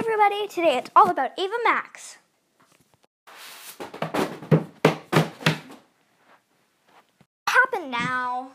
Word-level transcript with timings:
everybody, 0.00 0.48
today 0.48 0.78
it's 0.78 0.90
all 0.96 1.10
about 1.10 1.38
Ava 1.38 1.52
Max. 1.62 2.16
What 3.76 4.16
happened 7.46 7.90
now? 7.90 8.52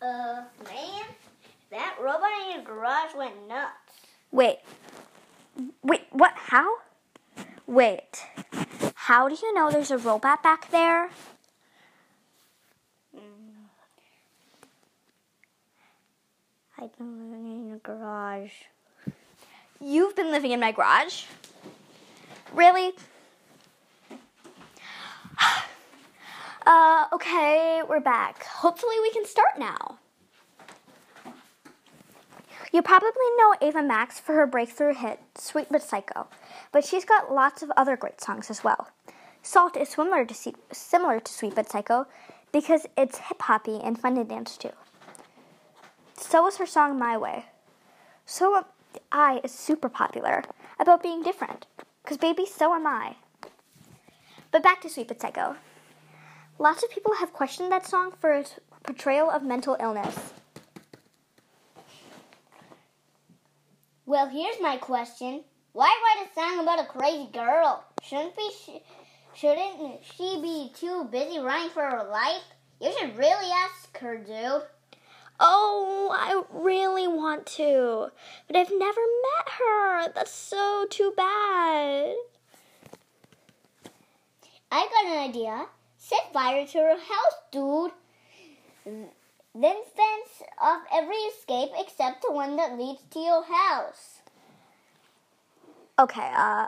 Uh, 0.00 0.44
man, 0.62 1.04
that 1.72 1.96
robot 2.00 2.30
in 2.44 2.54
your 2.54 2.62
garage 2.64 3.12
went 3.16 3.34
nuts. 3.48 3.72
Wait. 4.30 4.58
Wait, 5.82 6.02
what? 6.12 6.32
How? 6.36 6.76
Wait. 7.66 8.24
How 8.94 9.28
do 9.28 9.34
you 9.34 9.52
know 9.52 9.68
there's 9.68 9.90
a 9.90 9.98
robot 9.98 10.44
back 10.44 10.70
there? 10.70 11.10
I've 16.84 16.96
been 16.98 17.30
living 17.30 17.68
in 17.68 17.74
a 17.76 17.78
garage. 17.78 18.52
You've 19.80 20.14
been 20.14 20.30
living 20.30 20.50
in 20.50 20.60
my 20.60 20.70
garage? 20.70 21.24
Really? 22.52 22.92
uh, 26.66 27.06
okay, 27.10 27.80
we're 27.88 28.00
back. 28.00 28.44
Hopefully, 28.44 28.96
we 29.00 29.10
can 29.12 29.24
start 29.24 29.58
now. 29.58 29.98
You 32.70 32.82
probably 32.82 33.08
know 33.38 33.54
Ava 33.62 33.82
Max 33.82 34.20
for 34.20 34.34
her 34.34 34.46
breakthrough 34.46 34.92
hit, 34.92 35.20
Sweet 35.36 35.68
But 35.70 35.82
Psycho, 35.82 36.26
but 36.70 36.84
she's 36.84 37.06
got 37.06 37.32
lots 37.32 37.62
of 37.62 37.72
other 37.78 37.96
great 37.96 38.20
songs 38.20 38.50
as 38.50 38.62
well. 38.62 38.88
Salt 39.42 39.78
is 39.78 39.88
similar 39.88 40.26
to, 40.26 40.52
similar 40.70 41.18
to 41.18 41.32
Sweet 41.32 41.54
But 41.54 41.70
Psycho 41.70 42.06
because 42.52 42.84
it's 42.98 43.16
hip 43.20 43.40
hoppy 43.40 43.80
and 43.82 43.98
fun 43.98 44.16
to 44.16 44.24
dance 44.24 44.58
to. 44.58 44.74
So 46.26 46.42
was 46.42 46.56
her 46.56 46.66
song 46.66 46.98
My 46.98 47.16
Way. 47.18 47.44
So 48.24 48.56
Am 48.56 48.64
I 49.12 49.40
is 49.44 49.52
super 49.52 49.90
popular 49.90 50.42
about 50.80 51.02
being 51.02 51.22
different, 51.22 51.66
because 52.02 52.16
baby, 52.16 52.46
so 52.46 52.74
am 52.74 52.86
I. 52.86 53.16
But 54.50 54.62
back 54.62 54.80
to 54.80 54.88
Sweet 54.88 55.12
Psycho. 55.20 55.56
Lots 56.58 56.82
of 56.82 56.90
people 56.90 57.16
have 57.16 57.32
questioned 57.34 57.70
that 57.70 57.86
song 57.86 58.14
for 58.18 58.32
its 58.32 58.58
portrayal 58.82 59.30
of 59.30 59.44
mental 59.44 59.76
illness. 59.78 60.32
Well, 64.06 64.28
here's 64.28 64.60
my 64.60 64.78
question. 64.78 65.44
Why 65.72 65.92
write 66.02 66.26
a 66.26 66.34
song 66.34 66.60
about 66.60 66.80
a 66.80 66.88
crazy 66.88 67.28
girl? 67.32 67.84
Shouldn't 68.02 68.34
be 68.34 68.50
sh- 68.50 69.38
shouldn't 69.38 70.02
she 70.02 70.40
be 70.40 70.72
too 70.74 71.04
busy 71.04 71.38
running 71.38 71.70
for 71.70 71.82
her 71.82 72.08
life? 72.10 72.42
You 72.80 72.92
should 72.98 73.16
really 73.16 73.50
ask 73.52 73.96
her, 73.98 74.16
dude. 74.16 74.62
Oh, 75.40 76.10
I 76.12 76.42
really 76.52 77.08
want 77.08 77.46
to, 77.46 78.10
but 78.46 78.56
I've 78.56 78.70
never 78.70 79.00
met 79.00 79.48
her. 79.58 80.12
That's 80.12 80.30
so 80.30 80.86
too 80.88 81.12
bad. 81.16 82.14
I 84.70 84.88
got 84.88 85.12
an 85.12 85.30
idea. 85.30 85.66
Set 85.98 86.32
fire 86.32 86.66
to 86.66 86.78
her 86.78 86.96
house, 86.96 87.36
dude. 87.50 87.92
Then 88.84 89.06
fence 89.96 90.42
off 90.60 90.82
every 90.92 91.16
escape 91.16 91.70
except 91.78 92.22
the 92.22 92.32
one 92.32 92.56
that 92.56 92.78
leads 92.78 93.02
to 93.10 93.18
your 93.20 93.44
house. 93.44 94.20
Okay, 95.98 96.32
uh, 96.36 96.66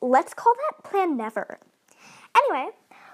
let's 0.00 0.34
call 0.34 0.54
that 0.54 0.88
plan 0.88 1.16
never. 1.16 1.58
Anyway, 2.36 2.70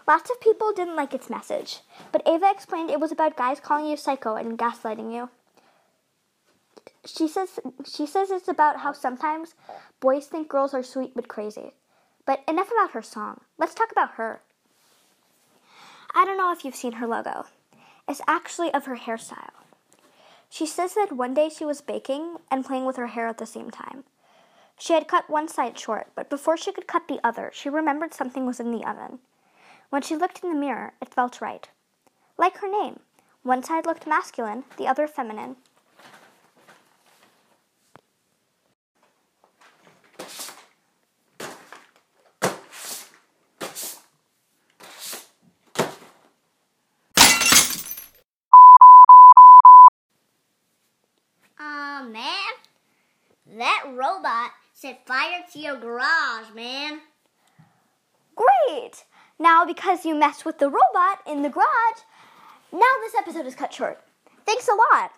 lots 0.09 0.31
of 0.31 0.41
people 0.41 0.73
didn't 0.73 0.97
like 0.97 1.15
its 1.15 1.31
message, 1.31 1.81
but 2.11 2.27
Ava 2.27 2.51
explained 2.51 2.91
it 2.91 2.99
was 2.99 3.13
about 3.13 3.37
guys 3.37 3.61
calling 3.61 3.87
you 3.87 3.97
psycho 3.97 4.35
and 4.35 4.59
gaslighting 4.59 5.15
you. 5.15 5.29
She 7.05 7.29
says 7.29 7.61
she 7.85 8.07
says 8.07 8.31
it's 8.31 8.49
about 8.49 8.81
how 8.81 8.93
sometimes 8.93 9.55
boys 10.01 10.27
think 10.27 10.49
girls 10.49 10.75
are 10.75 10.83
sweet 10.83 11.13
but 11.15 11.29
crazy. 11.29 11.75
But 12.27 12.43
enough 12.49 12.71
about 12.73 12.93
her 12.93 13.03
song. 13.03 13.43
Let's 13.59 13.75
talk 13.75 13.93
about 13.93 14.13
her. 14.13 14.41
I 16.15 16.25
don't 16.25 16.37
know 16.37 16.53
if 16.53 16.65
you've 16.65 16.75
seen 16.75 16.93
her 16.93 17.07
logo. 17.07 17.45
It's 18.09 18.23
actually 18.27 18.73
of 18.73 18.87
her 18.87 18.97
hairstyle. 18.97 19.53
She 20.51 20.67
says 20.67 20.95
that 20.95 21.13
one 21.13 21.35
day 21.35 21.51
she 21.51 21.67
was 21.67 21.83
baking 21.83 22.37
and 22.51 22.65
playing 22.65 22.87
with 22.87 22.97
her 22.97 23.09
hair 23.09 23.29
at 23.29 23.39
the 23.39 23.47
same 23.47 23.71
time. 23.71 24.05
She 24.79 24.95
had 24.95 25.09
cut 25.09 25.29
one 25.29 25.49
side 25.49 25.79
short, 25.79 26.09
but 26.15 26.31
before 26.31 26.57
she 26.57 26.73
could 26.73 26.87
cut 26.87 27.09
the 27.09 27.21
other, 27.23 27.51
she 27.53 27.69
remembered 27.69 28.15
something 28.15 28.47
was 28.47 28.61
in 28.61 28.71
the 28.71 28.89
oven. 28.89 29.19
When 29.91 30.03
she 30.03 30.17
looked 30.17 30.45
in 30.45 30.53
the 30.53 30.59
mirror, 30.59 30.93
it 31.01 31.15
felt 31.15 31.41
right. 31.41 31.67
Like 32.37 32.59
her 32.59 32.71
name. 32.71 33.01
One 33.43 33.63
side 33.63 33.87
looked 33.87 34.07
masculine, 34.07 34.65
the 34.77 34.87
other 34.87 35.07
feminine. 35.09 35.57
Aw, 51.59 52.01
uh, 52.01 52.05
man. 52.05 52.35
That 53.47 53.85
robot 53.95 54.51
set 54.75 55.07
fire 55.07 55.45
to 55.53 55.59
your 55.59 55.77
garage, 55.77 56.55
man. 56.55 57.01
Great! 58.37 59.05
Now, 59.39 59.65
because 59.65 60.05
you 60.05 60.17
messed 60.17 60.45
with 60.45 60.59
the 60.59 60.67
robot 60.67 61.21
in 61.27 61.43
the 61.43 61.49
garage, 61.49 62.03
now 62.73 62.81
this 63.01 63.15
episode 63.17 63.47
is 63.47 63.55
cut 63.55 63.73
short. 63.73 64.01
Thanks 64.45 64.69
a 64.69 64.75
lot. 64.75 65.13